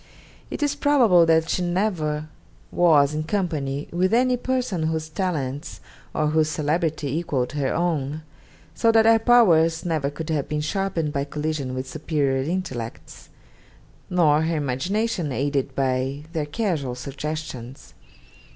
It 0.49 0.63
is 0.63 0.73
probable 0.73 1.27
that 1.27 1.47
she 1.47 1.61
never 1.61 2.27
was 2.71 3.13
in 3.13 3.23
company 3.25 3.87
with 3.91 4.15
any 4.15 4.35
person 4.35 4.87
whose 4.87 5.07
talents 5.09 5.79
or 6.11 6.29
whose 6.29 6.49
celebrity 6.49 7.15
equalled 7.15 7.51
her 7.51 7.71
own; 7.71 8.23
so 8.73 8.91
that 8.93 9.05
her 9.05 9.19
powers 9.19 9.85
never 9.85 10.09
could 10.09 10.31
have 10.31 10.49
been 10.49 10.59
sharpened 10.61 11.13
by 11.13 11.25
collision 11.25 11.75
with 11.75 11.87
superior 11.87 12.41
intellects, 12.41 13.29
nor 14.09 14.41
her 14.41 14.55
imagination 14.57 15.31
aided 15.31 15.75
by 15.75 16.23
their 16.33 16.47
casual 16.47 16.95
suggestions. 16.95 17.93